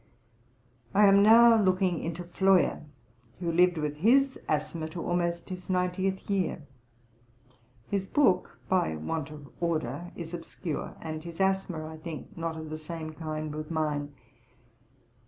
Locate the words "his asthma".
3.97-4.89, 11.23-11.85